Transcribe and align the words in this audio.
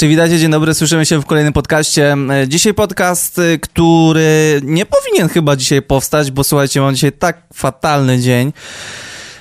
Czy 0.00 0.08
witajcie, 0.08 0.38
dzień 0.38 0.50
dobry, 0.50 0.74
słyszymy 0.74 1.06
się 1.06 1.20
w 1.20 1.26
kolejnym 1.26 1.52
podcaście. 1.52 2.16
E, 2.30 2.48
dzisiaj 2.48 2.74
podcast, 2.74 3.38
e, 3.38 3.58
który 3.58 4.60
nie 4.64 4.86
powinien 4.86 5.28
chyba 5.28 5.56
dzisiaj 5.56 5.82
powstać, 5.82 6.30
bo 6.30 6.44
słuchajcie, 6.44 6.80
mam 6.80 6.94
dzisiaj 6.94 7.12
tak 7.12 7.42
fatalny 7.54 8.18
dzień. 8.18 8.52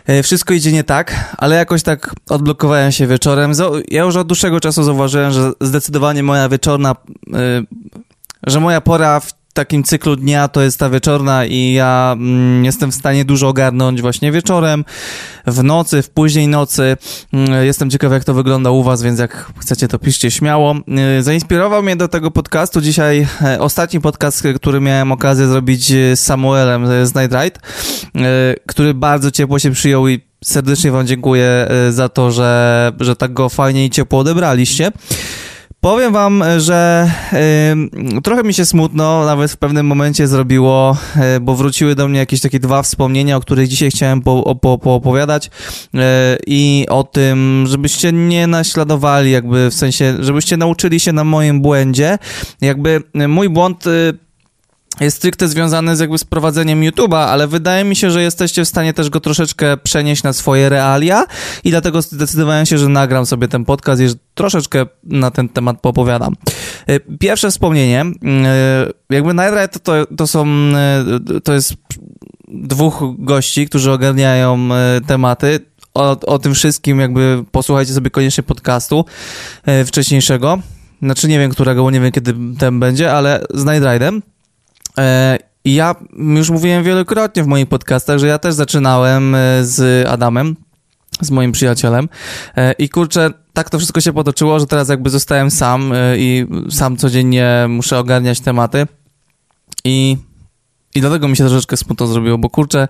E, 0.06 0.24
wszystko 0.24 0.54
idzie 0.54 0.72
nie 0.72 0.84
tak, 0.84 1.36
ale 1.38 1.56
jakoś 1.56 1.84
tak 1.84 2.16
odblokowałem 2.30 2.92
się 2.92 3.08
wieczorem. 3.08 3.52
Ja 3.88 4.04
już 4.04 4.16
od 4.16 4.28
dłuższego 4.28 4.60
czasu 4.60 4.84
zauważyłem, 4.84 5.32
że 5.32 5.52
zdecydowanie 5.62 6.24
moja 6.24 6.50
wieczorna, 6.50 6.96
że 8.48 8.60
moja 8.60 8.82
pora 8.82 9.20
w 9.20 9.34
takim 9.56 9.84
cyklu 9.84 10.16
dnia 10.16 10.48
to 10.48 10.62
jest 10.62 10.80
ta 10.80 10.90
wieczorna 10.90 11.46
i 11.46 11.74
ja 11.74 12.16
mm, 12.18 12.66
jestem 12.66 12.92
w 12.92 12.96
stanie 12.96 13.26
dużo 13.26 13.48
ogarnąć 13.48 14.02
właśnie 14.02 14.32
wieczorem, 14.32 14.86
w 15.48 15.64
nocy, 15.64 16.02
w 16.02 16.10
późnej 16.10 16.48
nocy. 16.48 16.98
Mm, 17.34 17.66
jestem 17.66 17.90
ciekaw, 17.90 18.12
jak 18.12 18.24
to 18.24 18.34
wygląda 18.34 18.72
u 18.72 18.84
was, 18.84 19.02
więc 19.02 19.20
jak 19.20 19.52
chcecie, 19.60 19.88
to 19.88 20.00
piszcie 20.00 20.32
śmiało. 20.32 20.76
Y, 21.20 21.24
zainspirował 21.24 21.84
mnie 21.84 21.96
do 21.96 22.08
tego 22.08 22.32
podcastu 22.32 22.82
dzisiaj 22.82 23.28
e, 23.42 23.60
ostatni 23.60 24.02
podcast, 24.02 24.44
który 24.56 24.82
miałem 24.82 25.12
okazję 25.12 25.48
zrobić 25.48 25.88
z 25.88 26.20
Samuelem 26.20 26.88
z 27.06 27.16
Night 27.16 27.44
Ride, 27.44 27.60
który 28.66 28.94
bardzo 28.94 29.32
ciepło 29.32 29.60
się 29.60 29.72
przyjął 29.72 30.08
i 30.08 30.22
serdecznie 30.44 30.92
wam 30.92 31.08
dziękuję 31.08 31.68
za 31.90 32.10
to, 32.10 32.32
że, 32.32 32.92
że 33.00 33.16
tak 33.16 33.34
go 33.34 33.50
fajnie 33.50 33.86
i 33.86 33.90
ciepło 33.90 34.20
odebraliście. 34.20 34.92
Powiem 35.86 36.14
wam, 36.14 36.44
że 36.58 37.12
y, 38.18 38.22
trochę 38.22 38.44
mi 38.44 38.54
się 38.54 38.66
smutno 38.66 39.26
nawet 39.26 39.52
w 39.52 39.58
pewnym 39.58 39.86
momencie 39.86 40.28
zrobiło, 40.28 40.98
y, 41.38 41.40
bo 41.40 41.56
wróciły 41.56 41.96
do 41.96 42.08
mnie 42.08 42.20
jakieś 42.20 42.42
takie 42.42 42.60
dwa 42.60 42.82
wspomnienia, 42.82 43.38
o 43.38 43.40
których 43.40 43.68
dzisiaj 43.68 43.92
chciałem 43.92 44.22
po, 44.22 44.56
po, 44.56 44.78
poopowiadać 44.78 45.48
y, 45.48 46.00
i 46.48 46.86
o 46.90 47.04
tym, 47.04 47.66
żebyście 47.68 48.12
nie 48.12 48.48
naśladowali 48.48 49.32
jakby 49.32 49.70
w 49.70 49.74
sensie, 49.74 50.16
żebyście 50.20 50.58
nauczyli 50.58 51.00
się 51.00 51.14
na 51.14 51.24
moim 51.24 51.62
błędzie. 51.62 52.18
Jakby 52.62 53.04
mój 53.28 53.50
błąd 53.50 53.84
jest 55.00 55.18
stricte 55.18 55.48
związany 55.48 55.96
z 55.96 56.00
jakby 56.00 56.18
z 56.18 56.24
prowadzeniem 56.24 56.82
YouTube'a, 56.82 57.26
ale 57.26 57.48
wydaje 57.48 57.84
mi 57.84 57.96
się, 57.96 58.12
że 58.12 58.22
jesteście 58.22 58.66
w 58.66 58.68
stanie 58.68 58.94
też 58.94 59.10
go 59.10 59.20
troszeczkę 59.20 59.78
przenieść 59.78 60.24
na 60.24 60.34
swoje 60.34 60.70
realia 60.70 61.26
i 61.64 61.70
dlatego 61.70 62.02
zdecydowałem 62.02 62.66
się, 62.66 62.78
że 62.78 62.90
nagram 62.90 63.26
sobie 63.26 63.48
ten 63.48 63.66
podcast 63.66 64.02
i 64.02 64.06
troszeczkę 64.34 64.86
na 65.04 65.32
ten 65.32 65.50
temat 65.50 65.82
poopowiadam. 65.82 66.36
Y, 66.90 67.18
pierwsze 67.20 67.52
wspomnienie, 67.52 68.06
y, 68.06 69.16
jakby 69.16 69.34
Night 69.34 69.84
to, 69.84 69.94
to, 70.18 70.28
są, 70.28 70.48
y, 71.36 71.42
to 71.42 71.54
jest 71.54 71.74
dwóch 72.48 73.04
gości, 73.20 73.68
którzy 73.68 73.92
ogarniają 73.92 74.70
tematy. 75.08 75.60
O, 75.94 76.20
o 76.20 76.40
tym 76.40 76.54
wszystkim 76.54 77.00
jakby 77.00 77.44
posłuchajcie 77.52 77.94
sobie 77.94 78.10
koniecznie 78.10 78.44
podcastu 78.44 79.06
wcześniejszego. 79.86 80.60
Znaczy 81.02 81.28
nie 81.28 81.40
wiem 81.40 81.52
którego, 81.52 81.84
bo 81.84 81.92
nie 81.92 82.00
wiem 82.00 82.12
kiedy 82.12 82.36
ten 82.60 82.80
będzie, 82.80 83.14
ale 83.14 83.44
z 83.54 83.66
Night 83.66 83.84
Ride'em. 83.84 84.22
E, 84.98 85.38
ja 85.66 85.96
już 86.18 86.50
mówiłem 86.50 86.84
wielokrotnie 86.84 87.44
w 87.44 87.48
moich 87.48 87.68
podcastach, 87.68 88.18
że 88.18 88.28
ja 88.28 88.40
też 88.40 88.54
zaczynałem 88.54 89.36
e, 89.36 89.66
z 89.66 90.08
Adamem, 90.08 90.56
z 91.22 91.32
moim 91.32 91.52
przyjacielem. 91.52 92.10
E, 92.56 92.72
i 92.72 92.90
kurczę, 92.90 93.30
tak 93.54 93.70
to 93.70 93.78
wszystko 93.78 94.02
się 94.02 94.14
potoczyło, 94.14 94.60
że 94.60 94.68
teraz 94.68 94.90
jakby 94.90 95.10
zostałem 95.10 95.52
sam 95.52 95.94
i 96.18 96.48
sam 96.70 96.98
codziennie 96.98 97.66
muszę 97.70 98.00
ogarniać 98.00 98.40
tematy. 98.40 98.88
I, 99.84 100.18
i 100.96 101.02
dlatego 101.02 101.28
mi 101.28 101.38
się 101.38 101.48
troszeczkę 101.48 101.78
smutno 101.78 102.08
zrobiło, 102.08 102.38
bo 102.38 102.50
kurczę, 102.50 102.88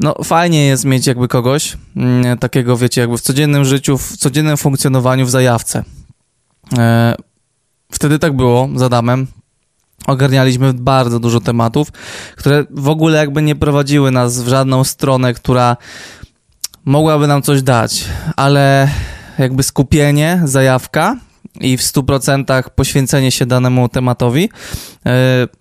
no 0.00 0.14
fajnie 0.24 0.66
jest 0.66 0.84
mieć 0.84 1.06
jakby 1.06 1.28
kogoś 1.28 1.76
mm, 1.96 2.38
takiego, 2.38 2.76
wiecie, 2.76 3.00
jakby 3.00 3.18
w 3.18 3.20
codziennym 3.20 3.64
życiu, 3.64 3.98
w 3.98 4.16
codziennym 4.16 4.56
funkcjonowaniu 4.56 5.26
w 5.26 5.30
zajawce. 5.30 5.84
Wtedy 7.92 8.18
tak 8.18 8.36
było 8.36 8.68
z 8.74 8.82
Adamem, 8.82 9.26
ogarnialiśmy 10.08 10.74
bardzo 10.74 11.20
dużo 11.20 11.40
tematów, 11.40 11.88
które 12.36 12.64
w 12.70 12.88
ogóle 12.88 13.18
jakby 13.18 13.42
nie 13.42 13.56
prowadziły 13.56 14.10
nas 14.10 14.42
w 14.42 14.48
żadną 14.48 14.84
stronę, 14.84 15.34
która 15.34 15.76
mogłaby 16.84 17.26
nam 17.26 17.42
coś 17.42 17.62
dać, 17.62 18.04
ale 18.36 18.88
jakby 19.38 19.62
skupienie, 19.62 20.42
zajawka 20.44 21.16
i 21.60 21.76
w 21.76 21.80
100% 21.80 22.70
poświęcenie 22.70 23.30
się 23.30 23.46
danemu 23.46 23.88
tematowi 23.88 24.42
yy, 25.04 25.12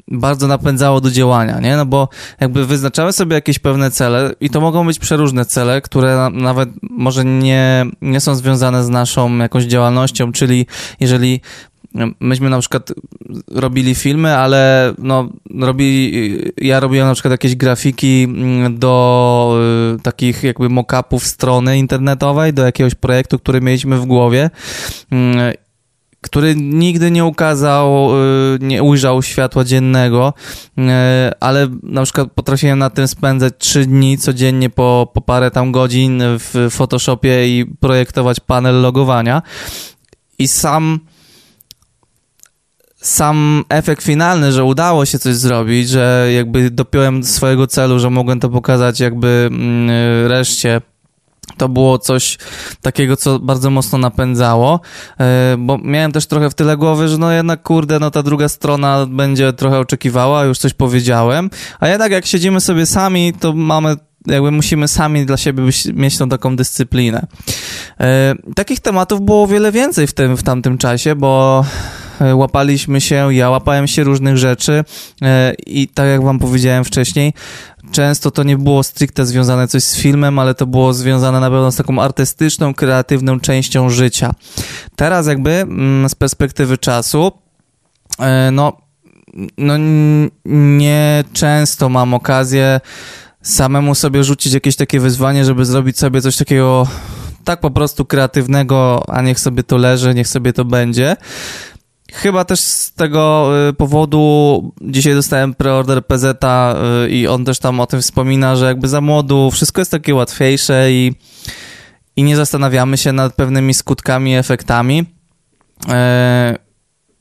bardzo 0.07 0.47
napędzało 0.47 1.01
do 1.01 1.11
działania, 1.11 1.59
nie? 1.59 1.77
No 1.77 1.85
bo 1.85 2.09
jakby 2.39 2.65
wyznaczamy 2.65 3.13
sobie 3.13 3.35
jakieś 3.35 3.59
pewne 3.59 3.91
cele 3.91 4.33
i 4.39 4.49
to 4.49 4.61
mogą 4.61 4.85
być 4.85 4.99
przeróżne 4.99 5.45
cele, 5.45 5.81
które 5.81 6.15
na, 6.15 6.29
nawet 6.29 6.69
może 6.81 7.25
nie, 7.25 7.85
nie 8.01 8.19
są 8.19 8.35
związane 8.35 8.83
z 8.83 8.89
naszą 8.89 9.37
jakąś 9.37 9.63
działalnością, 9.63 10.31
czyli 10.31 10.65
jeżeli 10.99 11.41
Myśmy 12.19 12.49
na 12.49 12.59
przykład 12.59 12.93
robili 13.51 13.95
filmy, 13.95 14.37
ale 14.37 14.93
no, 14.97 15.29
robi, 15.59 16.11
ja 16.57 16.79
robiłem 16.79 17.07
na 17.07 17.13
przykład 17.13 17.31
jakieś 17.31 17.55
grafiki 17.55 18.23
mm, 18.23 18.79
do 18.79 19.59
y, 19.95 20.01
takich 20.01 20.43
jakby 20.43 20.69
mock-upów 20.69 21.23
strony 21.23 21.77
internetowej, 21.77 22.53
do 22.53 22.65
jakiegoś 22.65 22.95
projektu, 22.95 23.39
który 23.39 23.61
mieliśmy 23.61 23.97
w 23.97 24.05
głowie 24.05 24.49
y, 25.13 25.17
który 26.21 26.55
nigdy 26.55 27.11
nie 27.11 27.25
ukazał, 27.25 28.09
y, 28.55 28.57
nie 28.61 28.83
ujrzał 28.83 29.23
światła 29.23 29.63
dziennego, 29.63 30.33
y, 30.77 30.81
ale 31.39 31.67
na 31.83 32.03
przykład 32.03 32.31
potrafiłem 32.31 32.79
na 32.79 32.89
tym 32.89 33.07
spędzać 33.07 33.53
trzy 33.57 33.85
dni 33.85 34.17
codziennie 34.17 34.69
po, 34.69 35.11
po 35.13 35.21
parę 35.21 35.51
tam 35.51 35.71
godzin 35.71 36.23
w 36.23 36.67
Photoshopie 36.71 37.59
i 37.59 37.65
projektować 37.65 38.39
panel 38.39 38.81
logowania. 38.81 39.41
I 40.39 40.47
sam 40.47 40.99
sam 43.01 43.63
efekt 43.69 44.03
finalny, 44.03 44.51
że 44.51 44.63
udało 44.63 45.05
się 45.05 45.19
coś 45.19 45.35
zrobić, 45.35 45.89
że 45.89 46.29
jakby 46.35 46.71
dopiąłem 46.71 47.21
do 47.21 47.27
swojego 47.27 47.67
celu, 47.67 47.99
że 47.99 48.09
mogłem 48.09 48.39
to 48.39 48.49
pokazać 48.49 48.99
jakby 48.99 49.49
mm, 49.51 50.27
reszcie. 50.27 50.81
To 51.57 51.69
było 51.69 51.99
coś 51.99 52.37
takiego, 52.81 53.17
co 53.17 53.39
bardzo 53.39 53.69
mocno 53.69 53.97
napędzało, 53.97 54.79
e, 55.19 55.55
bo 55.59 55.77
miałem 55.77 56.11
też 56.11 56.25
trochę 56.25 56.49
w 56.49 56.53
tyle 56.53 56.77
głowy, 56.77 57.07
że 57.07 57.17
no 57.17 57.31
jednak 57.31 57.63
kurde, 57.63 57.99
no 57.99 58.11
ta 58.11 58.23
druga 58.23 58.49
strona 58.49 59.05
będzie 59.05 59.53
trochę 59.53 59.79
oczekiwała, 59.79 60.43
już 60.43 60.57
coś 60.57 60.73
powiedziałem, 60.73 61.49
a 61.79 61.87
jednak 61.87 62.11
jak 62.11 62.25
siedzimy 62.25 62.61
sobie 62.61 62.85
sami, 62.85 63.33
to 63.33 63.53
mamy 63.53 63.95
jakby 64.25 64.51
musimy 64.51 64.87
sami 64.87 65.25
dla 65.25 65.37
siebie 65.37 65.63
mieć 65.93 66.17
tą 66.17 66.29
taką 66.29 66.55
dyscyplinę. 66.55 67.27
E, 67.99 68.35
takich 68.55 68.79
tematów 68.79 69.21
było 69.21 69.47
wiele 69.47 69.71
więcej 69.71 70.07
w 70.07 70.13
tym, 70.13 70.37
w 70.37 70.43
tamtym 70.43 70.77
czasie, 70.77 71.15
bo 71.15 71.63
E, 72.21 72.35
łapaliśmy 72.35 73.01
się, 73.01 73.33
ja 73.33 73.49
łapałem 73.49 73.87
się 73.87 74.03
różnych 74.03 74.37
rzeczy 74.37 74.83
e, 75.21 75.53
i 75.65 75.87
tak 75.87 76.07
jak 76.07 76.23
wam 76.23 76.39
powiedziałem 76.39 76.83
wcześniej, 76.83 77.33
często 77.91 78.31
to 78.31 78.43
nie 78.43 78.57
było 78.57 78.83
stricte 78.83 79.25
związane 79.25 79.67
coś 79.67 79.83
z 79.83 79.97
filmem, 79.97 80.39
ale 80.39 80.55
to 80.55 80.65
było 80.65 80.93
związane 80.93 81.39
na 81.39 81.49
pewno 81.49 81.71
z 81.71 81.75
taką 81.75 82.01
artystyczną, 82.01 82.73
kreatywną 82.73 83.39
częścią 83.39 83.89
życia. 83.89 84.33
Teraz 84.95 85.27
jakby 85.27 85.51
mm, 85.51 86.09
z 86.09 86.15
perspektywy 86.15 86.77
czasu, 86.77 87.31
no, 88.51 88.77
no 89.57 89.73
nie 90.45 91.23
często 91.33 91.89
mam 91.89 92.13
okazję 92.13 92.79
samemu 93.47 93.95
sobie 93.95 94.23
rzucić 94.23 94.53
jakieś 94.53 94.75
takie 94.75 94.99
wyzwanie, 94.99 95.45
żeby 95.45 95.65
zrobić 95.65 95.99
sobie 95.99 96.21
coś 96.21 96.37
takiego 96.37 96.87
tak 97.43 97.59
po 97.59 97.71
prostu 97.71 98.05
kreatywnego, 98.05 99.03
a 99.07 99.21
niech 99.21 99.39
sobie 99.39 99.63
to 99.63 99.77
leży, 99.77 100.15
niech 100.15 100.27
sobie 100.27 100.53
to 100.53 100.65
będzie. 100.65 101.15
Chyba 102.13 102.45
też 102.45 102.59
z 102.59 102.93
tego 102.93 103.49
y, 103.69 103.73
powodu 103.73 104.71
dzisiaj 104.81 105.13
dostałem 105.13 105.53
preorder 105.53 106.05
PZ 106.05 106.23
y, 106.23 107.09
i 107.09 107.27
on 107.27 107.45
też 107.45 107.59
tam 107.59 107.79
o 107.79 107.87
tym 107.87 108.01
wspomina, 108.01 108.55
że 108.55 108.65
jakby 108.65 108.87
za 108.87 109.01
młodu 109.01 109.51
wszystko 109.51 109.81
jest 109.81 109.91
takie 109.91 110.15
łatwiejsze 110.15 110.91
i, 110.91 111.13
i 112.15 112.23
nie 112.23 112.35
zastanawiamy 112.35 112.97
się 112.97 113.11
nad 113.11 113.35
pewnymi 113.35 113.73
skutkami, 113.73 114.35
efektami. 114.35 115.05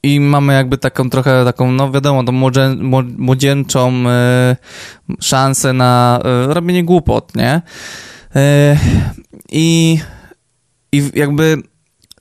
E, 0.07 0.09
I 0.09 0.21
mamy 0.21 0.53
jakby 0.53 0.79
taką 0.79 1.11
trochę 1.11 1.45
taką, 1.45 1.73
no 1.73 1.91
wiadomo, 1.91 2.25
tą 2.25 2.33
młodzie, 2.33 2.77
młodzieńczą 3.19 3.93
e, 4.09 4.57
szansę 5.21 5.73
na 5.73 6.21
e, 6.25 6.55
robienie 6.55 6.85
głupot, 6.85 7.37
nie? 7.37 7.63
I, 9.53 9.99
i 10.93 11.11
jakby 11.15 11.63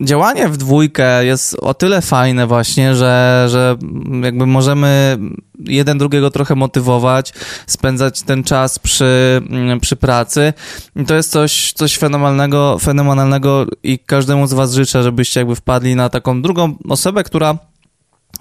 działanie 0.01 0.49
w 0.49 0.57
dwójkę 0.57 1.25
jest 1.25 1.55
o 1.61 1.73
tyle 1.73 2.01
fajne 2.01 2.47
właśnie, 2.47 2.95
że, 2.95 3.45
że 3.49 3.75
jakby 4.23 4.45
możemy 4.45 5.17
jeden 5.59 5.97
drugiego 5.97 6.31
trochę 6.31 6.55
motywować, 6.55 7.33
spędzać 7.67 8.21
ten 8.21 8.43
czas 8.43 8.79
przy, 8.79 9.41
przy 9.81 9.95
pracy. 9.95 10.53
I 10.95 11.05
to 11.05 11.15
jest 11.15 11.31
coś, 11.31 11.73
coś 11.73 11.97
fenomenalnego, 11.97 12.77
fenomenalnego 12.79 13.65
i 13.83 13.99
każdemu 13.99 14.47
z 14.47 14.53
was 14.53 14.73
życzę, 14.73 15.03
żebyście 15.03 15.39
jakby 15.39 15.55
wpadli 15.55 15.95
na 15.95 16.09
taką 16.09 16.41
drugą 16.41 16.75
osobę, 16.89 17.23
która 17.23 17.57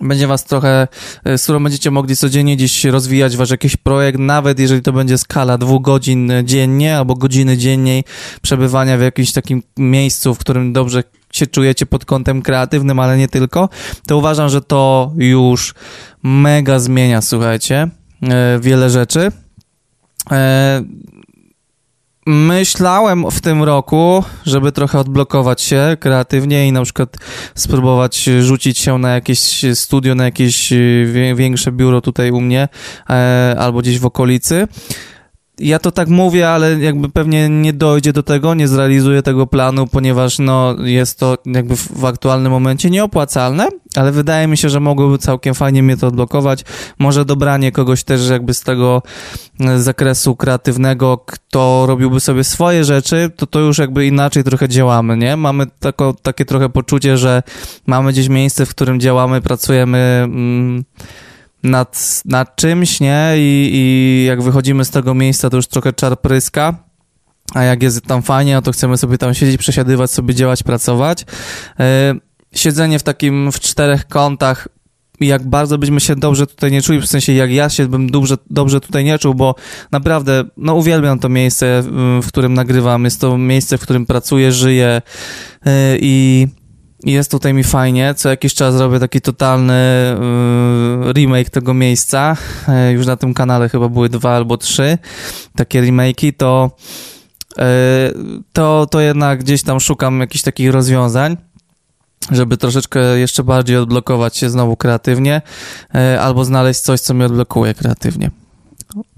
będzie 0.01 0.27
was 0.27 0.45
trochę, 0.45 0.89
z 1.37 1.43
którą 1.43 1.63
będziecie 1.63 1.91
mogli 1.91 2.17
codziennie 2.17 2.57
gdzieś 2.57 2.85
rozwijać 2.85 3.37
wasz 3.37 3.51
jakiś 3.51 3.77
projekt, 3.77 4.19
nawet 4.19 4.59
jeżeli 4.59 4.83
to 4.83 4.93
będzie 4.93 5.19
skala 5.19 5.59
dwóch 5.59 5.83
godzin 5.83 6.33
dziennie 6.45 6.97
albo 6.97 7.15
godziny 7.15 7.57
dzienniej 7.57 8.05
przebywania 8.43 8.99
w 8.99 9.01
jakimś 9.01 9.33
takim 9.33 9.63
miejscu, 9.77 10.35
w 10.35 10.39
którym 10.39 10.73
dobrze 10.73 11.03
się 11.33 11.47
czujecie 11.47 11.87
pod 11.87 12.05
kątem 12.05 12.43
kreatywnym, 12.43 13.01
ale 13.01 13.19
nie 13.19 13.29
tylko, 13.29 13.69
to 14.07 14.19
uważam, 14.19 14.49
że 14.49 14.63
to 14.63 15.13
już 15.17 15.75
mega 16.23 16.79
zmienia, 16.79 17.23
słuchajcie, 17.23 17.89
wiele 18.61 18.91
rzeczy. 18.91 19.33
Myślałem 22.27 23.31
w 23.31 23.41
tym 23.41 23.63
roku, 23.63 24.25
żeby 24.47 24.73
trochę 24.73 24.99
odblokować 24.99 25.63
się 25.63 25.97
kreatywnie 26.01 26.69
i 26.69 26.73
na 26.73 26.83
przykład 26.83 27.17
spróbować 27.55 28.25
rzucić 28.41 28.79
się 28.79 28.99
na 28.99 29.15
jakieś 29.15 29.65
studio, 29.75 30.15
na 30.15 30.25
jakieś 30.25 30.73
większe 31.35 31.73
biuro 31.73 32.01
tutaj 32.01 32.31
u 32.31 32.41
mnie 32.41 32.69
e, 33.11 33.57
albo 33.59 33.81
gdzieś 33.81 33.99
w 33.99 34.07
okolicy 34.07 34.69
ja 35.59 35.79
to 35.79 35.91
tak 35.91 36.09
mówię, 36.09 36.51
ale 36.51 36.79
jakby 36.79 37.09
pewnie 37.09 37.49
nie 37.49 37.73
dojdzie 37.73 38.13
do 38.13 38.23
tego, 38.23 38.55
nie 38.55 38.69
zrealizuję 38.69 39.23
tego 39.23 39.47
planu, 39.47 39.87
ponieważ 39.87 40.39
no, 40.39 40.77
jest 40.85 41.19
to 41.19 41.39
jakby 41.47 41.77
w, 41.77 42.05
aktualnym 42.05 42.53
momencie 42.53 42.91
nieopłacalne, 42.91 43.69
ale 43.97 44.13
wydaje 44.13 44.47
mi 44.47 44.57
się, 44.57 44.69
że 44.69 44.81
mogłoby 44.81 45.19
całkiem 45.19 45.55
fajnie 45.55 45.83
mnie 45.83 45.97
to 45.97 46.07
odblokować. 46.07 46.65
Może 46.99 47.25
dobranie 47.25 47.73
kogoś 47.73 48.05
też 48.05 48.29
jakby 48.29 48.55
z 48.55 48.61
tego 48.61 49.03
e, 49.61 49.79
zakresu 49.79 50.37
kreatywnego, 50.37 51.19
kto 51.27 51.85
robiłby 51.87 52.21
sobie 52.21 52.45
swoje 52.45 52.85
rzeczy, 52.85 53.31
to 53.37 53.47
to 53.47 53.61
już 53.61 53.79
jakby 53.79 54.07
inaczej 54.07 54.45
trochę 54.45 54.69
działamy, 54.69 55.17
nie? 55.17 55.37
Mamy 55.37 55.67
tako, 55.81 56.15
takie 56.23 56.45
trochę 56.45 56.69
poczucie, 56.69 57.17
że 57.17 57.43
mamy 57.87 58.13
gdzieś 58.13 58.29
miejsce, 58.29 58.67
w 58.67 58.71
którym 58.71 59.01
działamy, 59.01 59.41
pracujemy... 59.41 60.23
Mm, 60.25 60.85
nad, 61.65 62.23
nad 62.25 62.57
czymś, 62.57 63.01
nie? 63.01 63.33
I, 63.37 63.71
I 63.73 64.25
jak 64.29 64.43
wychodzimy 64.43 64.85
z 64.85 64.91
tego 64.91 65.15
miejsca, 65.15 65.51
to 65.51 65.57
już 65.57 65.67
trochę 65.67 65.93
czar 65.93 66.21
pryska. 66.21 66.75
A 67.55 67.63
jak 67.63 67.83
jest 67.83 68.07
tam 68.07 68.23
fajnie, 68.23 68.55
no 68.55 68.63
to 68.63 68.73
chcemy 68.73 68.97
sobie 68.97 69.19
tam 69.19 69.35
siedzieć, 69.35 69.57
przesiadywać, 69.57 70.11
sobie 70.11 70.35
działać, 70.35 70.63
pracować. 70.63 71.27
Yy, 71.79 71.85
siedzenie 72.55 72.99
w 72.99 73.03
takim, 73.03 73.53
w 73.53 73.61
czterech 73.61 74.09
kątach 74.09 74.69
jak 75.21 75.49
bardzo 75.49 75.79
byśmy 75.79 76.01
się 76.01 76.17
dobrze 76.17 76.47
tutaj 76.47 76.73
nie 76.73 76.83
czuli, 76.83 77.01
w 77.01 77.07
sensie 77.07 77.33
jak 77.33 77.51
ja 77.51 77.69
się 77.69 77.89
bym 77.89 78.11
dobrze, 78.11 78.37
dobrze 78.51 78.81
tutaj 78.81 79.05
nie 79.05 79.19
czuł, 79.19 79.35
bo 79.35 79.55
naprawdę, 79.93 80.45
no 80.57 80.75
uwielbiam 80.75 81.19
to 81.19 81.29
miejsce, 81.29 81.83
w 82.23 82.29
którym 82.29 82.55
nagrywam, 82.55 83.05
jest 83.05 83.21
to 83.21 83.39
miejsce, 83.39 83.79
w 83.79 83.81
którym 83.81 84.07
pracuję, 84.07 84.53
żyję 84.53 85.03
i 86.01 86.05
i 86.07 86.49
jest 87.13 87.31
tutaj 87.31 87.55
mi 87.55 87.65
fajnie. 87.65 88.15
Co 88.15 88.29
jakiś 88.29 88.55
czas 88.55 88.77
robię 88.77 89.01
taki 89.01 89.21
totalny 89.21 90.17
yy, 91.07 91.13
remake 91.13 91.51
tego 91.51 91.75
miejsca. 91.75 92.37
Yy, 92.69 92.93
już 92.93 93.07
na 93.07 93.17
tym 93.17 93.35
kanale 93.35 93.69
chyba 93.69 93.89
były 93.89 94.09
dwa 94.09 94.37
albo 94.37 94.57
trzy 94.57 94.99
takie 95.57 95.83
remake'i, 95.83 96.33
to, 96.37 96.71
yy, 97.59 97.65
to, 98.53 98.87
to 98.91 99.01
jednak 99.01 99.39
gdzieś 99.39 99.63
tam 99.63 99.81
szukam 99.81 100.21
jakichś 100.21 100.45
takich 100.45 100.71
rozwiązań 100.71 101.37
żeby 102.31 102.57
troszeczkę 102.57 103.01
jeszcze 103.01 103.45
bardziej 103.45 103.77
odblokować 103.77 104.37
się 104.37 104.51
znowu 104.51 104.77
kreatywnie, 104.77 105.43
yy, 105.95 106.21
albo 106.21 106.45
znaleźć 106.45 106.81
coś, 106.81 107.01
co 107.01 107.15
mnie 107.15 107.27
odblokuje 107.27 107.75
kreatywnie. 107.75 108.31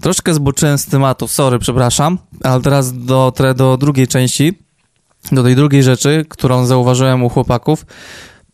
Troszkę 0.01 0.33
zboczyłem 0.33 0.77
z 0.77 0.85
tematu, 0.85 1.27
sorry, 1.27 1.59
przepraszam, 1.59 2.17
ale 2.43 2.61
teraz 2.61 3.05
dotrę 3.05 3.53
do 3.53 3.77
drugiej 3.77 4.07
części 4.07 4.66
do 5.31 5.43
tej 5.43 5.55
drugiej 5.55 5.83
rzeczy, 5.83 6.25
którą 6.29 6.65
zauważyłem 6.65 7.23
u 7.23 7.29
chłopaków, 7.29 7.85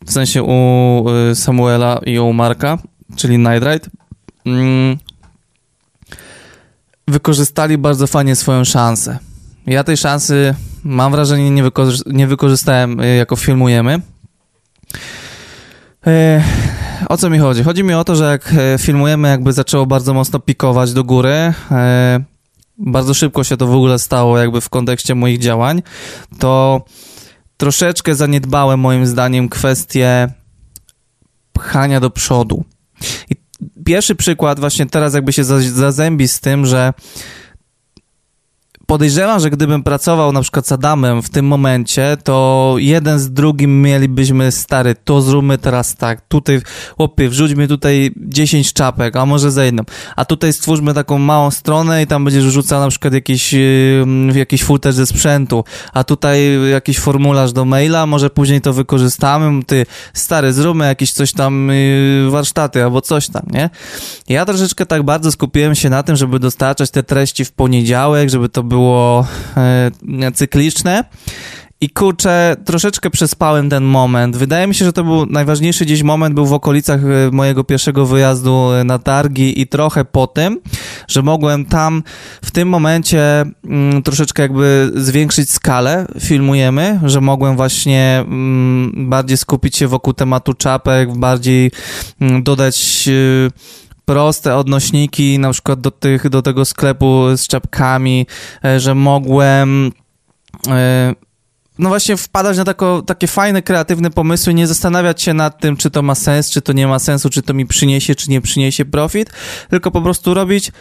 w 0.06 0.12
sensie 0.12 0.42
u 0.42 1.04
y, 1.30 1.34
Samuela 1.34 2.00
i 2.06 2.18
u 2.18 2.32
Marka, 2.32 2.78
czyli 3.16 3.38
Night 3.38 3.88
mm, 4.46 4.98
wykorzystali 7.08 7.78
bardzo 7.78 8.06
fajnie 8.06 8.36
swoją 8.36 8.64
szansę. 8.64 9.18
Ja 9.66 9.84
tej 9.84 9.96
szansy, 9.96 10.54
mam 10.84 11.12
wrażenie, 11.12 11.50
nie, 11.50 11.62
wykorzy 11.62 12.02
nie 12.06 12.26
wykorzystałem, 12.26 13.00
y, 13.00 13.16
jako 13.16 13.36
filmujemy. 13.36 14.00
Y, 16.06 16.42
o 17.08 17.16
co 17.16 17.30
mi 17.30 17.38
chodzi? 17.38 17.62
Chodzi 17.62 17.84
mi 17.84 17.94
o 17.94 18.04
to, 18.04 18.16
że 18.16 18.24
jak 18.24 18.54
filmujemy, 18.78 19.28
jakby 19.28 19.52
zaczęło 19.52 19.86
bardzo 19.86 20.14
mocno 20.14 20.38
pikować 20.38 20.92
do 20.92 21.04
góry, 21.04 21.54
bardzo 22.78 23.14
szybko 23.14 23.44
się 23.44 23.56
to 23.56 23.66
w 23.66 23.74
ogóle 23.74 23.98
stało 23.98 24.38
jakby 24.38 24.60
w 24.60 24.68
kontekście 24.68 25.14
moich 25.14 25.38
działań, 25.38 25.82
to 26.38 26.84
troszeczkę 27.56 28.14
zaniedbałem 28.14 28.80
moim 28.80 29.06
zdaniem 29.06 29.48
kwestię 29.48 30.28
pchania 31.52 32.00
do 32.00 32.10
przodu. 32.10 32.64
I 33.30 33.36
pierwszy 33.84 34.14
przykład 34.14 34.60
właśnie 34.60 34.86
teraz 34.86 35.14
jakby 35.14 35.32
się 35.32 35.44
zazębi 35.44 36.28
z 36.28 36.40
tym, 36.40 36.66
że 36.66 36.92
podejrzewam, 38.86 39.40
że 39.40 39.50
gdybym 39.50 39.82
pracował 39.82 40.32
na 40.32 40.42
przykład 40.42 40.66
z 40.66 40.72
Adamem 40.72 41.22
w 41.22 41.30
tym 41.30 41.46
momencie, 41.46 42.16
to 42.24 42.74
jeden 42.78 43.18
z 43.18 43.30
drugim 43.30 43.82
mielibyśmy 43.82 44.52
stary, 44.52 44.94
to 45.04 45.22
zróbmy 45.22 45.58
teraz 45.58 45.96
tak, 45.96 46.20
tutaj, 46.28 46.60
chłopie, 46.96 47.28
wrzućmy 47.28 47.68
tutaj 47.68 48.12
10 48.16 48.72
czapek, 48.72 49.16
a 49.16 49.26
może 49.26 49.50
za 49.50 49.64
jedną, 49.64 49.82
a 50.16 50.24
tutaj 50.24 50.52
stwórzmy 50.52 50.94
taką 50.94 51.18
małą 51.18 51.50
stronę 51.50 52.02
i 52.02 52.06
tam 52.06 52.24
będziesz 52.24 52.44
rzucał 52.44 52.80
na 52.80 52.88
przykład 52.88 53.14
jakiś, 53.14 53.52
yy, 53.52 54.06
jakiś 54.34 54.64
footage 54.64 54.92
ze 54.92 55.06
sprzętu, 55.06 55.64
a 55.92 56.04
tutaj 56.04 56.70
jakiś 56.70 56.98
formularz 56.98 57.52
do 57.52 57.64
maila, 57.64 58.06
może 58.06 58.30
później 58.30 58.60
to 58.60 58.72
wykorzystamy, 58.72 59.64
ty, 59.64 59.86
stary, 60.12 60.52
zróbmy 60.52 60.86
jakieś 60.86 61.12
coś 61.12 61.32
tam, 61.32 61.68
yy, 61.68 62.30
warsztaty 62.30 62.84
albo 62.84 63.00
coś 63.00 63.28
tam, 63.28 63.42
nie? 63.52 63.70
Ja 64.28 64.44
troszeczkę 64.44 64.86
tak 64.86 65.02
bardzo 65.02 65.32
skupiłem 65.32 65.74
się 65.74 65.90
na 65.90 66.02
tym, 66.02 66.16
żeby 66.16 66.38
dostarczać 66.38 66.90
te 66.90 67.02
treści 67.02 67.44
w 67.44 67.52
poniedziałek, 67.52 68.30
żeby 68.30 68.48
to 68.48 68.62
było 68.62 68.73
było 68.74 69.26
e, 69.56 70.32
cykliczne. 70.34 71.04
I 71.80 71.90
kurczę, 71.90 72.56
troszeczkę 72.64 73.10
przespałem 73.10 73.70
ten 73.70 73.84
moment. 73.84 74.36
Wydaje 74.36 74.66
mi 74.66 74.74
się, 74.74 74.84
że 74.84 74.92
to 74.92 75.04
był 75.04 75.26
najważniejszy 75.26 75.84
gdzieś 75.84 76.02
moment, 76.02 76.34
był 76.34 76.46
w 76.46 76.52
okolicach 76.52 77.00
e, 77.04 77.30
mojego 77.32 77.64
pierwszego 77.64 78.06
wyjazdu 78.06 78.72
e, 78.72 78.84
na 78.84 78.98
targi 78.98 79.60
i 79.60 79.66
trochę 79.66 80.04
po 80.04 80.26
tym, 80.26 80.60
że 81.08 81.22
mogłem 81.22 81.64
tam 81.64 82.02
w 82.42 82.50
tym 82.50 82.68
momencie 82.68 83.44
mm, 83.64 84.02
troszeczkę 84.02 84.42
jakby 84.42 84.92
zwiększyć 84.94 85.50
skalę, 85.50 86.06
filmujemy, 86.20 87.00
że 87.04 87.20
mogłem 87.20 87.56
właśnie 87.56 88.24
mm, 88.26 89.10
bardziej 89.10 89.36
skupić 89.36 89.76
się 89.76 89.88
wokół 89.88 90.12
tematu 90.12 90.54
czapek, 90.54 91.16
bardziej 91.16 91.70
mm, 92.20 92.42
dodać 92.42 93.08
proste 94.04 94.56
odnośniki 94.56 95.38
na 95.38 95.52
przykład 95.52 95.80
do, 95.80 95.90
tych, 95.90 96.28
do 96.28 96.42
tego 96.42 96.64
sklepu 96.64 97.36
z 97.36 97.46
czapkami, 97.46 98.26
e, 98.64 98.80
że 98.80 98.94
mogłem 98.94 99.92
e, 100.68 101.14
no 101.78 101.88
właśnie 101.88 102.16
wpadać 102.16 102.56
na 102.56 102.64
tako, 102.64 103.02
takie 103.02 103.26
fajne, 103.26 103.62
kreatywne 103.62 104.10
pomysły, 104.10 104.54
nie 104.54 104.66
zastanawiać 104.66 105.22
się 105.22 105.34
nad 105.34 105.60
tym, 105.60 105.76
czy 105.76 105.90
to 105.90 106.02
ma 106.02 106.14
sens, 106.14 106.50
czy 106.50 106.62
to 106.62 106.72
nie 106.72 106.86
ma 106.86 106.98
sensu, 106.98 107.30
czy 107.30 107.42
to 107.42 107.54
mi 107.54 107.66
przyniesie, 107.66 108.14
czy 108.14 108.30
nie 108.30 108.40
przyniesie 108.40 108.84
profit, 108.84 109.30
tylko 109.70 109.90
po 109.90 110.02
prostu 110.02 110.34
robić 110.34 110.72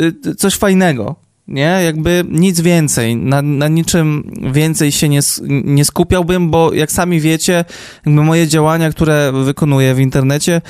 y, 0.00 0.34
coś 0.34 0.54
fajnego, 0.54 1.16
nie? 1.48 1.80
Jakby 1.84 2.24
nic 2.28 2.60
więcej, 2.60 3.16
na, 3.16 3.42
na 3.42 3.68
niczym 3.68 4.32
więcej 4.52 4.92
się 4.92 5.08
nie, 5.08 5.20
nie 5.48 5.84
skupiałbym, 5.84 6.50
bo 6.50 6.74
jak 6.74 6.92
sami 6.92 7.20
wiecie, 7.20 7.64
jakby 8.06 8.22
moje 8.22 8.48
działania, 8.48 8.90
które 8.90 9.32
wykonuję 9.44 9.94
w 9.94 10.00
internecie, 10.00 10.62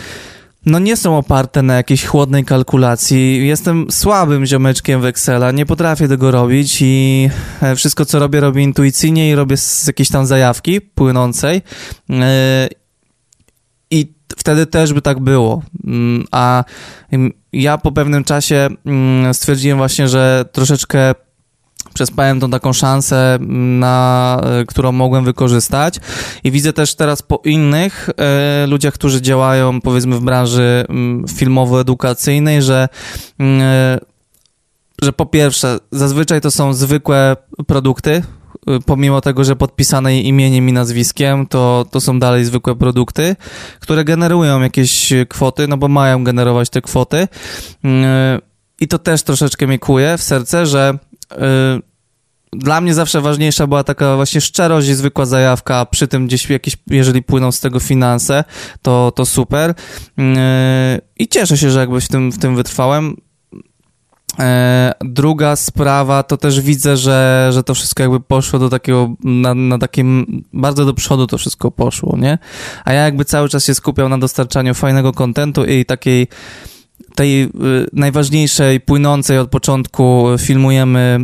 no 0.67 0.79
nie 0.79 0.97
są 0.97 1.19
oparte 1.19 1.63
na 1.63 1.75
jakiejś 1.75 2.05
chłodnej 2.05 2.45
kalkulacji. 2.45 3.47
Jestem 3.47 3.87
słabym 3.91 4.47
ziomeczkiem 4.47 5.01
w 5.01 5.05
Excela, 5.05 5.53
nie 5.53 5.67
potrafię 5.67 6.09
tego 6.09 6.31
robić 6.31 6.79
i 6.83 7.29
e, 7.63 7.77
wszystko, 7.77 8.05
co 8.05 8.19
robię, 8.19 8.41
robię 8.41 8.63
intuicyjnie 8.63 9.31
i 9.31 9.35
robię 9.35 9.57
z 9.57 9.87
jakiejś 9.87 10.09
tam 10.09 10.27
zajawki 10.27 10.81
płynącej. 10.81 11.63
E, 12.11 12.69
I 13.91 14.15
wtedy 14.37 14.67
też 14.67 14.93
by 14.93 15.03
tak 15.03 15.21
było. 15.21 15.63
Mm, 15.87 16.25
a 16.31 16.65
ja 17.53 17.79
po 17.79 17.93
pewnym 17.93 18.25
czasie 18.25 18.69
mm, 18.87 19.35
stwierdziłem 19.35 19.79
właśnie, 19.79 20.09
że 20.09 20.45
troszeczkę 20.53 21.15
przespałem 21.95 22.41
tą 22.41 22.51
taką 22.51 22.73
szansę, 22.73 23.39
na, 23.81 24.41
e, 24.45 24.65
którą 24.65 24.93
mogłem 24.93 25.25
wykorzystać 25.25 25.95
i 26.45 26.51
widzę 26.51 26.73
też 26.73 26.95
teraz 26.95 27.23
po 27.23 27.41
innych 27.45 28.11
e, 28.17 28.67
ludziach, 28.67 28.95
którzy 28.95 29.23
działają 29.23 29.81
powiedzmy 29.81 30.17
w 30.17 30.21
branży 30.21 30.85
mm, 30.89 31.25
filmowo-edukacyjnej, 31.29 32.63
że 32.63 32.89
mm, 33.39 33.61
e, 33.63 34.11
że 35.03 35.13
po 35.13 35.27
pierwsze, 35.27 35.79
zazwyczaj 35.91 36.41
to 36.41 36.51
są 36.51 36.75
zwykłe 36.75 37.37
produkty, 37.67 38.23
pomimo 38.87 39.21
tego, 39.21 39.45
że 39.45 39.57
podpisane 39.57 40.21
imieniem 40.21 40.69
i 40.69 40.73
nazwiskiem, 40.73 41.47
to, 41.47 41.87
to 41.91 42.01
są 42.01 42.19
dalej 42.19 42.45
zwykłe 42.45 42.77
produkty, 42.77 43.37
które 43.81 44.05
generują 44.05 44.61
jakieś 44.61 45.13
kwoty, 45.29 45.69
no 45.69 45.77
bo 45.77 45.89
mają 45.89 46.25
generować 46.25 46.71
te 46.71 46.83
kwoty. 46.83 47.29
Mm, 47.85 48.41
I 48.81 48.89
to 48.89 48.99
też 48.99 49.23
troszeczkę 49.23 49.67
mi 49.67 49.79
kuje 49.79 50.19
w 50.19 50.23
serce, 50.23 50.67
że 50.67 50.99
dla 52.53 52.81
mnie 52.81 52.95
zawsze 52.95 53.21
ważniejsza 53.21 53.67
była 53.67 53.85
taka 53.85 54.17
właśnie 54.17 54.41
szczerość 54.41 54.89
i 54.89 54.95
zwykła 54.95 55.27
zajawka, 55.27 55.87
przy 55.87 56.09
tym 56.09 56.27
gdzieś 56.27 56.51
jakieś, 56.51 56.77
jeżeli 56.87 57.23
płyną 57.23 57.53
z 57.53 57.61
tego 57.61 57.81
finanse, 57.81 58.45
to, 58.83 59.13
to 59.17 59.27
super. 59.27 59.75
Yy, 60.17 60.25
I 61.19 61.29
cieszę 61.29 61.57
się, 61.57 61.71
że 61.71 61.81
jakby 61.81 62.01
w 62.01 62.09
tym, 62.09 62.33
w 62.33 62.39
tym 62.39 62.57
wytrwałem. 62.57 63.17
E, 64.39 64.93
druga 65.01 65.57
sprawa 65.57 66.23
to 66.23 66.37
też 66.37 66.61
widzę, 66.61 66.97
że, 66.97 67.51
że 67.53 67.63
to 67.63 67.75
wszystko 67.75 68.03
jakby 68.03 68.21
poszło 68.21 68.59
do 68.59 68.69
takiego, 68.69 69.15
na, 69.25 69.55
na 69.55 69.79
takim, 69.79 70.27
bardzo 70.53 70.85
do 70.85 70.95
przodu 70.95 71.27
to 71.27 71.39
wszystko 71.39 71.71
poszło, 71.71 72.17
nie? 72.19 72.39
A 72.85 72.93
ja 72.93 73.05
jakby 73.05 73.25
cały 73.25 73.49
czas 73.49 73.65
się 73.65 73.75
skupiał 73.75 74.09
na 74.09 74.19
dostarczaniu 74.19 74.75
fajnego 74.75 75.13
kontentu 75.13 75.65
i 75.65 75.85
takiej 75.85 76.29
tej 77.21 77.43
y, 77.43 77.49
najważniejszej, 77.93 78.81
płynącej 78.81 79.39
od 79.39 79.51
początku 79.51 80.27
filmujemy 80.39 81.19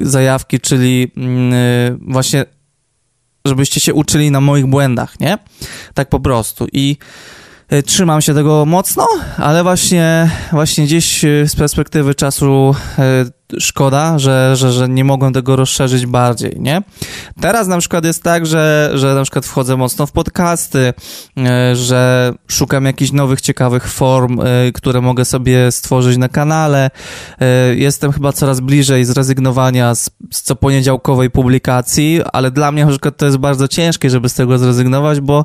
y, 0.00 0.06
zajawki, 0.06 0.60
czyli 0.60 1.12
y, 1.16 1.96
właśnie 2.00 2.44
żebyście 3.44 3.80
się 3.80 3.94
uczyli 3.94 4.30
na 4.30 4.40
moich 4.40 4.66
błędach, 4.66 5.20
nie? 5.20 5.38
Tak 5.94 6.08
po 6.08 6.20
prostu. 6.20 6.66
I 6.72 6.96
trzymam 7.82 8.20
się 8.22 8.34
tego 8.34 8.66
mocno, 8.66 9.06
ale 9.36 9.62
właśnie, 9.62 10.30
właśnie 10.52 10.84
gdzieś 10.84 11.24
e, 11.24 11.48
z 11.48 11.56
perspektywy 11.56 12.14
czasu 12.14 12.74
e, 12.98 13.24
szkoda, 13.60 14.18
że, 14.18 14.56
że, 14.56 14.72
że 14.72 14.88
nie 14.88 15.04
mogłem 15.04 15.32
tego 15.32 15.56
rozszerzyć 15.56 16.06
bardziej, 16.06 16.56
nie? 16.60 16.82
Teraz 17.40 17.68
na 17.68 17.78
przykład 17.78 18.04
jest 18.04 18.22
tak, 18.22 18.46
że, 18.46 18.90
że 18.94 19.14
na 19.14 19.22
przykład 19.22 19.46
wchodzę 19.46 19.76
mocno 19.76 20.06
w 20.06 20.12
podcasty, 20.12 20.92
że 21.74 22.32
szukam 22.48 22.84
jakichś 22.84 23.12
nowych, 23.12 23.40
ciekawych 23.40 23.88
form, 23.88 24.40
które 24.74 25.00
mogę 25.00 25.24
sobie 25.24 25.72
stworzyć 25.72 26.16
na 26.16 26.28
kanale. 26.28 26.90
Jestem 27.74 28.12
chyba 28.12 28.32
coraz 28.32 28.60
bliżej 28.60 29.04
zrezygnowania 29.04 29.94
z, 29.94 30.10
z 30.32 30.42
co 30.42 30.56
poniedziałkowej 30.56 31.30
publikacji, 31.30 32.20
ale 32.32 32.50
dla 32.50 32.72
mnie 32.72 32.84
na 32.84 32.90
przykład 32.90 33.16
to 33.16 33.26
jest 33.26 33.38
bardzo 33.38 33.68
ciężkie, 33.68 34.10
żeby 34.10 34.28
z 34.28 34.34
tego 34.34 34.58
zrezygnować, 34.58 35.20
bo 35.20 35.44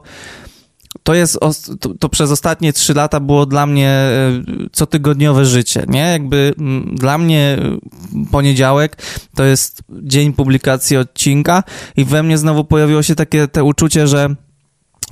to 1.04 1.14
jest, 1.14 1.40
to, 1.80 1.94
to, 2.00 2.10
przez 2.10 2.32
ostatnie 2.32 2.74
trzy 2.74 2.94
lata 2.94 3.20
było 3.20 3.46
dla 3.46 3.66
mnie 3.66 3.90
e, 3.90 4.32
cotygodniowe 4.72 5.46
życie, 5.46 5.86
nie? 5.88 6.00
Jakby 6.00 6.54
dla 6.94 7.18
mnie 7.18 7.58
e, 7.60 8.32
poniedziałek 8.32 8.98
to 9.36 9.44
jest 9.44 9.84
dzień 9.90 10.34
publikacji 10.34 10.98
odcinka 10.98 11.64
i 11.98 12.06
we 12.06 12.24
mnie 12.24 12.38
znowu 12.38 12.64
pojawiło 12.64 13.04
się 13.04 13.16
takie 13.16 13.48
te 13.48 13.64
uczucie, 13.64 14.08
że 14.08 14.36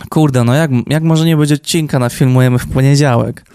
kurde, 0.10 0.43
no 0.43 0.53
jak, 0.53 0.72
jak 0.88 1.03
może 1.03 1.25
nie 1.25 1.38
być 1.38 1.51
odcinka 1.51 2.00
na 2.00 2.10
filmujemy 2.10 2.60
w 2.60 2.67
poniedziałek? 2.67 3.46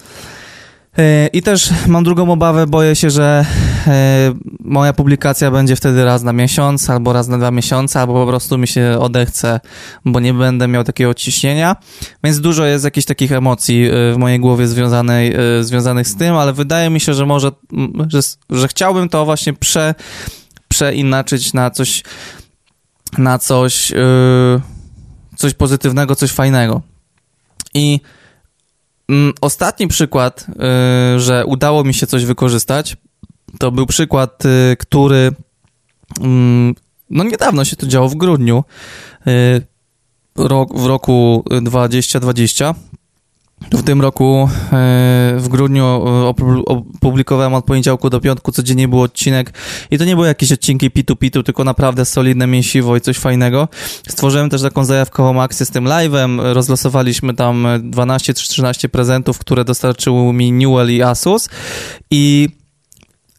E, 0.98 1.26
I 1.26 1.42
też 1.42 1.70
mam 1.86 2.04
drugą 2.04 2.32
obawę, 2.32 2.66
boję 2.66 2.96
się, 2.96 3.10
że 3.10 3.46
e, 3.86 4.34
moja 4.60 4.92
publikacja 4.92 5.50
będzie 5.50 5.76
wtedy 5.76 6.04
raz 6.04 6.22
na 6.22 6.32
miesiąc, 6.32 6.90
albo 6.90 7.12
raz 7.12 7.28
na 7.28 7.38
dwa 7.38 7.50
miesiące, 7.50 8.00
albo 8.00 8.12
po 8.12 8.26
prostu 8.26 8.58
mi 8.58 8.68
się 8.68 8.96
odechce, 9.00 9.60
bo 10.04 10.20
nie 10.20 10.34
będę 10.34 10.68
miał 10.68 10.84
takiego 10.84 11.14
ciśnienia. 11.14 11.76
Więc 12.24 12.40
dużo 12.40 12.66
jest 12.66 12.84
jakichś 12.84 13.06
takich 13.06 13.32
emocji 13.32 13.84
e, 13.86 14.12
w 14.12 14.16
mojej 14.18 14.40
głowie 14.40 14.66
związanej, 14.66 15.34
związanych 15.60 16.08
z 16.08 16.16
tym, 16.16 16.36
ale 16.36 16.52
wydaje 16.52 16.90
mi 16.90 17.00
się, 17.00 17.14
że 17.14 17.26
może, 17.26 17.52
że, 18.08 18.20
że 18.50 18.68
chciałbym 18.68 19.08
to 19.08 19.24
właśnie 19.24 19.52
prze, 19.52 19.94
przeinaczyć 20.68 21.52
na 21.52 21.70
coś, 21.70 22.02
na 23.18 23.38
coś, 23.38 23.92
coś 25.36 25.54
pozytywnego, 25.54 26.16
coś 26.16 26.30
fajnego. 26.32 26.82
I 27.74 28.00
ostatni 29.40 29.88
przykład, 29.88 30.46
y, 31.16 31.20
że 31.20 31.46
udało 31.46 31.84
mi 31.84 31.94
się 31.94 32.06
coś 32.06 32.24
wykorzystać, 32.24 32.96
to 33.58 33.70
był 33.70 33.86
przykład, 33.86 34.44
y, 34.46 34.76
który 34.76 35.32
mm, 36.20 36.74
no 37.10 37.24
niedawno 37.24 37.64
się 37.64 37.76
to 37.76 37.86
działo 37.86 38.08
w 38.08 38.14
grudniu 38.14 38.64
y, 39.26 39.62
w 40.74 40.86
roku 40.86 41.44
2020 41.62 42.74
w 43.70 43.82
tym 43.82 44.00
roku 44.00 44.48
e, 44.64 44.68
w 45.38 45.46
grudniu 45.48 45.84
e, 45.84 46.34
opublikowałem 46.66 47.54
od 47.54 47.64
poniedziałku 47.64 48.10
do 48.10 48.20
piątku, 48.20 48.52
codziennie 48.52 48.88
był 48.88 49.02
odcinek 49.02 49.52
i 49.90 49.98
to 49.98 50.04
nie 50.04 50.14
były 50.14 50.28
jakieś 50.28 50.52
odcinki 50.52 50.90
pitu-pitu, 50.90 51.42
tylko 51.42 51.64
naprawdę 51.64 52.04
solidne 52.04 52.46
mięsiwo 52.46 52.96
i 52.96 53.00
coś 53.00 53.18
fajnego. 53.18 53.68
Stworzyłem 54.08 54.50
też 54.50 54.62
taką 54.62 54.84
zajawkową 54.84 55.42
akcję 55.42 55.66
z 55.66 55.70
tym 55.70 55.84
live'em, 55.84 56.52
rozlosowaliśmy 56.52 57.34
tam 57.34 57.66
12 57.82 58.34
czy 58.34 58.48
13 58.48 58.88
prezentów, 58.88 59.38
które 59.38 59.64
dostarczyły 59.64 60.32
mi 60.32 60.52
Newell 60.52 60.90
i 60.90 61.02
Asus 61.02 61.48
i 62.10 62.48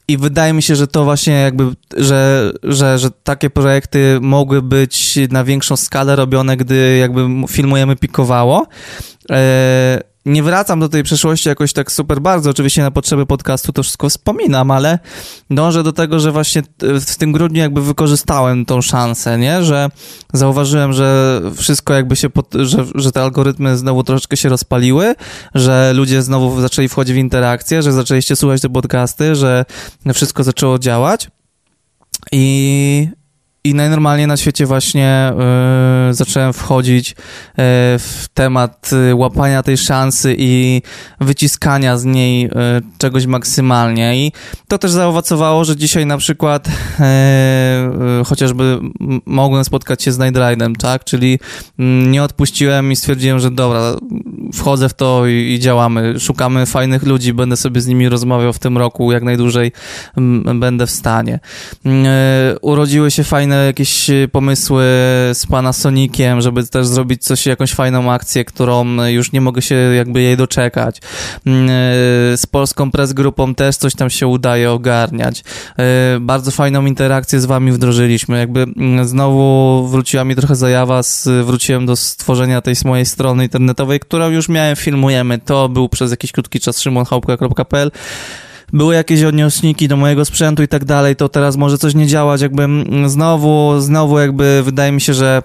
i 0.07 0.17
wydaje 0.17 0.53
mi 0.53 0.61
się, 0.61 0.75
że 0.75 0.87
to 0.87 1.03
właśnie 1.03 1.33
jakby, 1.33 1.63
że, 1.97 2.51
że, 2.63 2.99
że 2.99 3.11
takie 3.23 3.49
projekty 3.49 4.19
mogły 4.21 4.61
być 4.61 5.19
na 5.29 5.43
większą 5.43 5.77
skalę 5.77 6.15
robione, 6.15 6.57
gdy 6.57 6.97
jakby 6.97 7.27
filmujemy 7.47 7.95
pikowało. 7.95 8.67
Eee, 9.29 9.99
nie 10.25 10.43
wracam 10.43 10.79
do 10.79 10.89
tej 10.89 11.03
przeszłości 11.03 11.49
jakoś 11.49 11.73
tak 11.73 11.91
super 11.91 12.21
bardzo. 12.21 12.49
Oczywiście 12.49 12.81
na 12.81 12.91
potrzeby 12.91 13.25
podcastu 13.25 13.73
to 13.73 13.83
wszystko 13.83 14.09
wspominam, 14.09 14.71
ale 14.71 14.99
dążę 15.49 15.83
do 15.83 15.93
tego, 15.93 16.19
że 16.19 16.31
właśnie 16.31 16.61
w 16.79 17.15
tym 17.15 17.31
grudniu 17.31 17.59
jakby 17.59 17.81
wykorzystałem 17.81 18.65
tą 18.65 18.81
szansę, 18.81 19.37
nie? 19.37 19.63
Że 19.63 19.89
zauważyłem, 20.33 20.93
że 20.93 21.41
wszystko 21.55 21.93
jakby 21.93 22.15
się, 22.15 22.29
pod, 22.29 22.53
że, 22.53 22.85
że 22.95 23.11
te 23.11 23.21
algorytmy 23.21 23.77
znowu 23.77 24.03
troszeczkę 24.03 24.37
się 24.37 24.49
rozpaliły, 24.49 25.15
że 25.55 25.93
ludzie 25.93 26.21
znowu 26.21 26.61
zaczęli 26.61 26.87
wchodzić 26.87 27.15
w 27.15 27.17
interakcję, 27.17 27.81
że 27.81 27.91
zaczęliście 27.91 28.35
słuchać 28.35 28.61
te 28.61 28.69
podcasty, 28.69 29.35
że 29.35 29.65
wszystko 30.13 30.43
zaczęło 30.43 30.79
działać. 30.79 31.31
I, 32.31 33.07
i 33.65 33.75
najnormalniej 33.75 34.27
na 34.27 34.37
świecie 34.37 34.65
właśnie 34.65 35.33
y, 36.09 36.13
zacząłem 36.13 36.53
wchodzić 36.53 37.11
y, 37.11 37.15
w 37.99 38.25
temat 38.33 38.89
y, 39.11 39.15
łapania 39.15 39.63
tej 39.63 39.77
szansy 39.77 40.35
i 40.37 40.81
wyciskania 41.19 41.97
z 41.97 42.05
niej 42.05 42.49
czegoś 42.97 43.25
maksymalnie. 43.25 44.17
I 44.17 44.31
to 44.67 44.77
też 44.77 44.91
zaowocowało, 44.91 45.65
że 45.65 45.75
dzisiaj 45.75 46.05
na 46.05 46.17
przykład 46.17 46.67
chociażby 48.25 48.79
mogłem 49.25 49.63
spotkać 49.63 50.03
się 50.03 50.11
z 50.11 50.19
Night 50.19 50.81
tak? 50.81 51.03
Czyli 51.03 51.39
nie 52.07 52.23
odpuściłem 52.23 52.91
i 52.91 52.95
stwierdziłem, 52.95 53.39
że 53.39 53.51
dobra, 53.51 53.95
wchodzę 54.53 54.89
w 54.89 54.93
to 54.93 55.27
i, 55.27 55.53
i, 55.53 55.59
działamy. 55.59 56.19
Szukamy 56.19 56.65
fajnych 56.65 57.03
ludzi, 57.03 57.33
będę 57.33 57.57
sobie 57.57 57.81
z 57.81 57.87
nimi 57.87 58.09
rozmawiał 58.09 58.53
w 58.53 58.59
tym 58.59 58.77
roku, 58.77 59.11
jak 59.11 59.23
najdłużej 59.23 59.71
będę 60.55 60.87
w 60.87 60.91
stanie. 60.91 61.39
Urodziły 62.61 63.11
się 63.11 63.23
fajne 63.23 63.52
fajne 63.53 63.65
jakieś 63.65 64.09
y, 64.09 64.29
pomysły 64.31 64.83
z 65.33 65.45
Panasoniciem, 65.49 66.41
żeby 66.41 66.67
też 66.67 66.87
zrobić 66.87 67.23
coś, 67.23 67.45
jakąś 67.45 67.73
fajną 67.73 68.11
akcję, 68.11 68.45
którą 68.45 69.05
już 69.05 69.31
nie 69.31 69.41
mogę 69.41 69.61
się 69.61 69.75
jakby 69.75 70.21
jej 70.21 70.37
doczekać. 70.37 71.01
Mm, 71.45 71.69
y, 71.69 72.37
z 72.37 72.45
Polską 72.45 72.91
Press 72.91 73.13
Grupą 73.13 73.55
też 73.55 73.77
coś 73.77 73.95
tam 73.95 74.09
się 74.09 74.27
udaje 74.27 74.71
ogarniać. 74.71 75.43
Bardzo 76.19 76.51
fajną 76.51 76.85
interakcję 76.85 77.39
z 77.39 77.45
wami 77.45 77.71
wdrożyliśmy. 77.71 78.37
Jakby 78.37 78.61
mm, 78.61 79.07
znowu 79.07 79.87
wróciła 79.87 80.23
mi 80.23 80.35
trochę 80.35 80.55
zajawa, 80.55 81.01
wróciłem 81.43 81.85
do 81.85 81.95
stworzenia 81.95 82.61
tej 82.61 82.75
mojej 82.85 83.05
strony 83.05 83.43
internetowej, 83.43 83.99
którą 83.99 84.29
już 84.29 84.49
miałem, 84.49 84.75
filmujemy. 84.75 85.39
To 85.39 85.69
był 85.69 85.89
przez 85.89 86.11
jakiś 86.11 86.31
krótki 86.31 86.59
czas 86.59 86.81
szymonchałka.pl 86.81 87.91
były 88.73 88.95
jakieś 88.95 89.23
odnośniki 89.23 89.87
do 89.87 89.97
mojego 89.97 90.25
sprzętu 90.25 90.63
i 90.63 90.67
tak 90.67 90.85
dalej, 90.85 91.15
to 91.15 91.29
teraz 91.29 91.57
może 91.57 91.77
coś 91.77 91.95
nie 91.95 92.07
działać, 92.07 92.41
jakby 92.41 92.67
znowu, 93.07 93.79
znowu 93.79 94.19
jakby 94.19 94.63
wydaje 94.63 94.91
mi 94.91 95.01
się, 95.01 95.13
że 95.13 95.43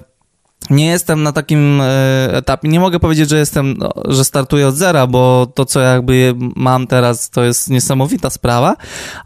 nie 0.71 0.87
jestem 0.87 1.23
na 1.23 1.33
takim 1.33 1.81
e, 1.81 2.37
etapie, 2.37 2.69
nie 2.69 2.81
mogę 2.81 3.01
powiedzieć, 3.01 3.29
że 3.29 3.39
jestem, 3.39 3.75
no, 3.79 3.93
że 4.09 4.25
startuję 4.25 4.69
od 4.69 4.75
zera, 4.75 5.07
bo 5.07 5.47
to, 5.55 5.65
co 5.65 5.81
jakby 5.81 6.35
mam 6.57 6.87
teraz, 6.87 7.31
to 7.31 7.45
jest 7.45 7.71
niesamowita 7.71 8.31
sprawa, 8.31 8.77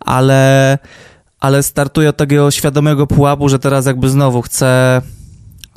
ale, 0.00 0.78
ale 1.40 1.62
startuję 1.62 2.08
od 2.08 2.16
takiego 2.16 2.50
świadomego 2.50 3.06
pułapu, 3.06 3.48
że 3.48 3.58
teraz 3.58 3.86
jakby 3.86 4.10
znowu 4.10 4.42
chcę 4.42 5.02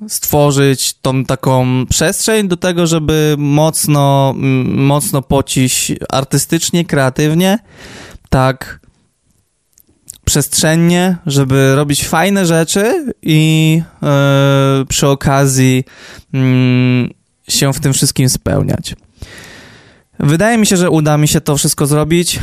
stworzyć 0.08 0.94
tą 0.94 1.26
taką 1.26 1.86
przestrzeń 1.90 2.48
do 2.48 2.58
tego, 2.58 2.88
żeby 2.88 3.36
mocno, 3.38 4.34
mocno 4.66 5.22
pocić 5.22 5.92
artystycznie, 6.10 6.86
kreatywnie, 6.86 7.60
tak 8.36 8.80
przestrzennie, 10.26 11.18
żeby 11.26 11.76
robić 11.76 12.08
fajne 12.08 12.46
rzeczy 12.46 13.14
i 13.22 13.82
yy, 14.02 14.86
przy 14.86 15.08
okazji 15.08 15.84
yy, 16.34 16.42
się 17.50 17.74
w 17.74 17.80
tym 17.80 17.94
wszystkim 17.94 18.30
spełniać. 18.30 18.96
Wydaje 20.20 20.58
mi 20.58 20.66
się, 20.66 20.78
że 20.78 20.90
uda 20.90 21.18
mi 21.18 21.28
się 21.28 21.42
to 21.42 21.58
wszystko 21.58 21.86
zrobić 21.86 22.36
yy, 22.36 22.40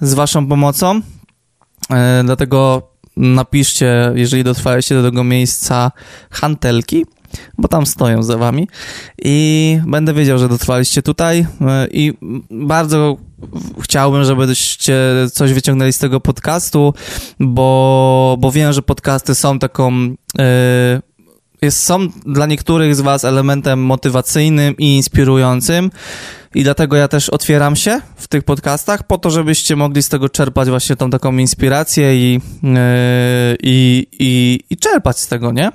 z 0.00 0.14
Waszą 0.14 0.46
pomocą. 0.46 1.00
Dlatego 2.24 2.90
napiszcie, 3.16 4.12
jeżeli 4.14 4.44
dotrwaliście 4.44 4.94
do 4.94 5.02
tego 5.02 5.24
miejsca, 5.24 5.92
hantelki, 6.30 7.06
bo 7.58 7.68
tam 7.68 7.86
stoją 7.86 8.22
za 8.22 8.36
wami 8.36 8.68
i 9.18 9.78
będę 9.86 10.14
wiedział, 10.14 10.38
że 10.38 10.48
dotrwaliście 10.48 11.02
tutaj 11.02 11.46
i 11.90 12.14
bardzo 12.50 13.16
chciałbym, 13.82 14.24
żebyście 14.24 14.98
coś 15.32 15.52
wyciągnęli 15.52 15.92
z 15.92 15.98
tego 15.98 16.20
podcastu, 16.20 16.94
bo, 17.40 18.36
bo 18.40 18.52
wiem, 18.52 18.72
że 18.72 18.82
podcasty 18.82 19.34
są 19.34 19.58
taką. 19.58 19.92
Yy, 20.02 21.02
jest, 21.62 21.84
są 21.84 22.08
dla 22.26 22.46
niektórych 22.46 22.96
z 22.96 23.00
Was 23.00 23.24
elementem 23.24 23.84
motywacyjnym 23.84 24.76
i 24.76 24.96
inspirującym. 24.96 25.90
I 26.54 26.64
dlatego 26.64 26.96
ja 26.96 27.08
też 27.08 27.28
otwieram 27.28 27.76
się 27.76 28.00
w 28.16 28.28
tych 28.28 28.42
podcastach, 28.42 29.06
po 29.06 29.18
to, 29.18 29.30
żebyście 29.30 29.76
mogli 29.76 30.02
z 30.02 30.08
tego 30.08 30.28
czerpać 30.28 30.68
właśnie 30.68 30.96
tą 30.96 31.10
taką 31.10 31.36
inspirację 31.36 32.16
i, 32.16 32.40
yy, 32.62 32.70
i, 33.62 34.06
i, 34.12 34.60
i 34.70 34.76
czerpać 34.76 35.18
z 35.18 35.28
tego, 35.28 35.52
nie? 35.52 35.70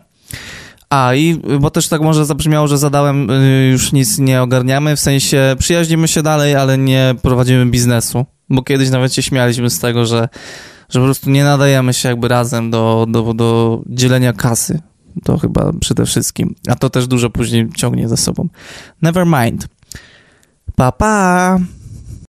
A, 0.92 1.16
i 1.16 1.42
bo 1.60 1.70
też 1.72 1.88
tak 1.88 2.02
może 2.02 2.26
zabrzmiało, 2.26 2.68
że 2.68 2.78
zadałem, 2.78 3.28
yy, 3.28 3.68
już 3.72 3.92
nic 3.92 4.20
nie 4.20 4.42
ogarniamy, 4.42 4.96
w 4.96 5.00
sensie 5.00 5.56
przyjaźnimy 5.60 6.08
się 6.08 6.24
dalej, 6.24 6.56
ale 6.56 6.78
nie 6.78 7.16
prowadzimy 7.22 7.66
biznesu. 7.66 8.26
Bo 8.50 8.64
kiedyś 8.64 8.90
nawet 8.90 9.14
się 9.14 9.22
śmialiśmy 9.22 9.70
z 9.70 9.80
tego, 9.80 10.06
że, 10.06 10.30
że 10.90 11.00
po 11.00 11.06
prostu 11.06 11.30
nie 11.30 11.44
nadajemy 11.44 11.94
się 11.94 12.10
jakby 12.10 12.28
razem 12.28 12.72
do, 12.72 13.06
do, 13.10 13.34
do 13.34 13.82
dzielenia 13.88 14.34
kasy. 14.34 14.82
To 15.24 15.38
chyba 15.38 15.74
przede 15.80 16.06
wszystkim. 16.06 16.56
A 16.68 16.76
to 16.76 16.90
też 16.90 17.08
dużo 17.08 17.30
później 17.30 17.70
ciągnie 17.76 18.10
za 18.10 18.18
sobą. 18.18 18.48
Never 19.02 19.26
mind. 19.26 19.68
Pa, 20.76 20.92
pa! 20.92 21.60